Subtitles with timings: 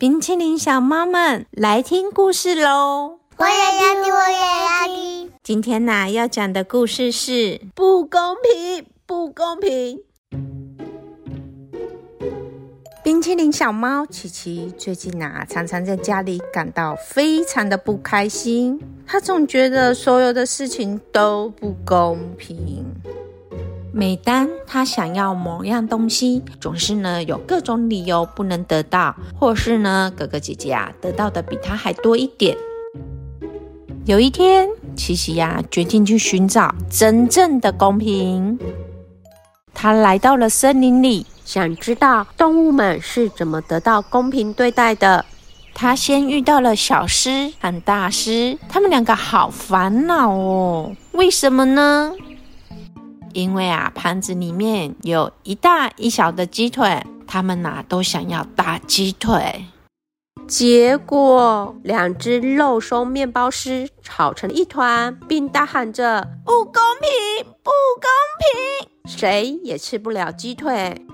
[0.00, 3.18] 冰淇淋小猫们来听故事喽！
[3.36, 5.30] 我也要听，我也要听。
[5.42, 10.00] 今天呢、要讲的故事是不公平，不公平。
[13.02, 18.80] 冰淇淋小猫琪琪最近啊，常常在家里感到非常的不开心。
[19.06, 22.89] 他总觉得所有的事情都不公平。
[23.92, 32.56] 每当他想要某样东西，总是呢有各种理由不能得到，或是呢哥哥姐姐啊得到的比他还多一点。
[34.06, 38.58] 有一天，琪琪呀、决定去寻找真正的公平。
[39.74, 45.24] 他来到了森林里，想知道动物们是怎么得到公平对待的。
[45.74, 50.92] 他先遇到了小狮和大狮，他们两个好烦恼哦。
[51.12, 52.12] 为什么呢？
[53.32, 59.66] 因为啊，盘子里面有一大一小的鸡腿，他们呐、都想要大鸡腿。
[60.46, 67.70] 结果，两只肉松面包师吵成一团，并大喊着“不公平，不
[68.00, 71.06] 公平”，谁也吃不了鸡腿。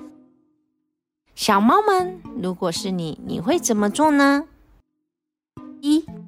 [1.35, 4.45] 小猫们，如果是你，你会怎么做呢？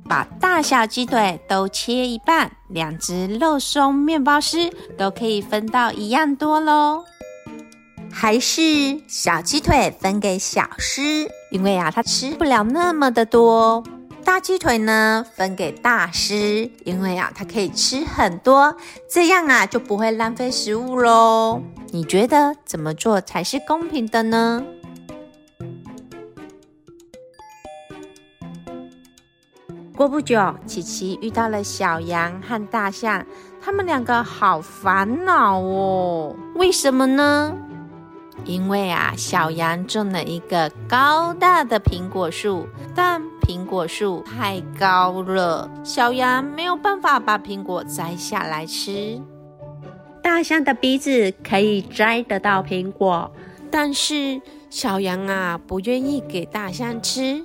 [0.08, 7.04] 把大小鸡腿都切一半，两只肉松面包师都可以分到一样多喽。
[8.10, 13.84] 还是小鸡腿分给小狮，因为啊，它吃不了那么的多。
[14.24, 18.74] 大鸡腿呢，分给大狮，因为啊，它可以吃很多，
[19.10, 21.60] 这样啊就不会浪费食物喽。
[21.92, 24.64] 你觉得怎么做才是公平的呢？
[29.98, 33.26] 过不久，琪琪遇到了小羊和大象，
[33.60, 36.36] 他们两个好烦恼哦。
[36.54, 37.52] 为什么呢？
[38.44, 49.20] 因为啊，小羊种了一个高大的苹果树，但苹果树太高了，小羊没有办法把苹果摘下来吃。
[50.22, 53.32] 大象的鼻子可以摘得到苹果，
[53.68, 57.44] 但是小羊啊不愿意给大象吃，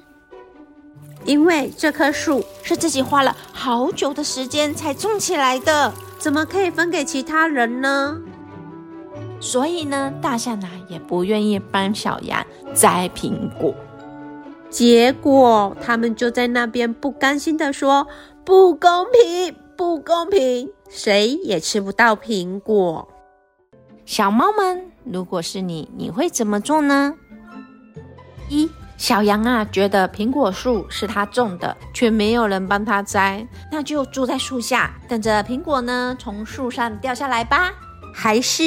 [1.26, 8.18] 因为这棵树是自己花了好久的时间才种起来的，怎么可以分给其他人呢？
[9.40, 13.74] 所以呢，大象呢也不愿意帮小羊摘苹果。
[14.70, 18.08] 结果他们就在那边不甘心的说
[18.44, 23.08] ：“不公平，不公平，谁也吃不到苹果。”
[24.06, 27.14] 小猫们，如果是你，你会怎么做呢？
[28.50, 28.70] 一
[29.03, 37.74] 小羊啊，觉得苹果树是他种的，却没有人帮他摘，那就住在树下，等着苹果呢从树上掉下来吧。
[38.16, 38.63] 还是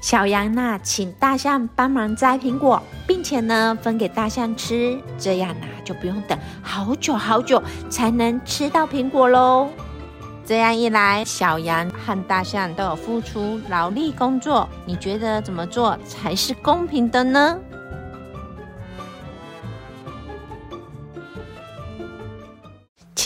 [0.00, 9.68] 小羊呢，请大象帮忙摘苹果，并且呢分给大象吃，这样呢就不用等好久好久才能吃到苹果喽。
[10.44, 17.56] 这样一来，小羊和大象都有付出劳力工作，你觉得怎么做才是公平的呢？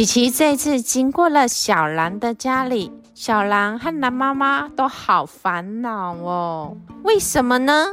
[0.01, 6.75] 琪琪这次经过了小狼的家里，小狼和狼妈妈都好烦恼哦。
[7.03, 7.85] 为什么呢？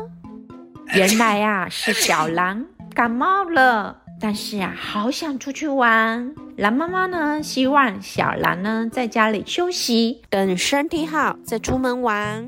[0.95, 6.33] 原来啊，是小狼感冒了，但是啊，好想出去玩。
[6.55, 12.47] 狼妈妈呢，希望小狼呢在家里休息，等身体好再出门玩。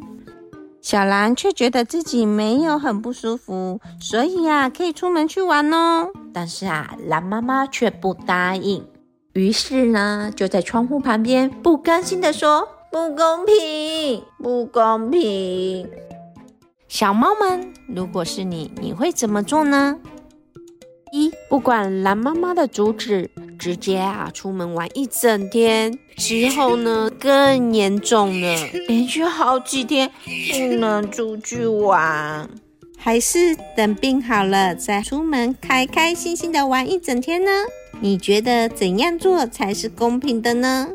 [0.80, 6.08] 小狼却觉得自己没有很不舒服，所以啊，可以出门去玩哦。
[6.34, 8.88] 但是啊，狼妈妈却不答应。
[9.34, 15.88] 于是呢，就在窗户旁边不甘心地说：“不公平，不公平！”
[16.90, 19.98] 小猫们，如果是你，你会怎么做呢？
[21.12, 23.30] 一，不管蓝妈妈的阻止，
[23.60, 25.98] 直接啊出门玩一整天。
[26.18, 28.56] 之后呢， 更严重了，
[28.88, 30.10] 连续好几天
[30.52, 32.50] 不能出去玩。
[32.98, 37.52] 还是等病好了再出门，开开心心的玩一整天呢？
[38.02, 40.88] 你觉得怎样做才是公平的呢？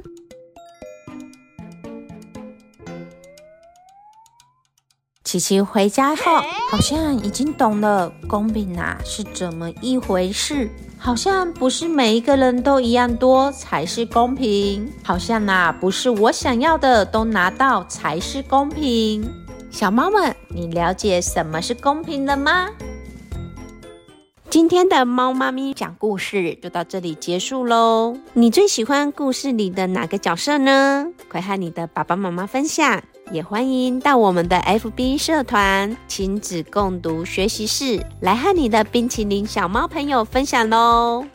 [5.23, 6.23] 琪琪回家后，
[6.70, 10.70] 好像已经懂了公平啊是怎么一回事。
[10.96, 19.28] 好像不是每一个人都一样多才是公平，好像啊不是我想要的都拿到才是公平。
[19.70, 22.70] 小猫们，你了解什么是公平了吗？
[24.54, 28.16] 今天的猫妈咪讲故事就到这里结束喽。
[28.34, 31.08] 你最喜欢故事里的哪个角色呢？
[31.28, 33.02] 快和你的爸爸妈妈分享。
[33.32, 41.26] 也欢迎到我们的 FB 社团亲子共读学习室来和你的冰淇淋小猫朋友分享喽。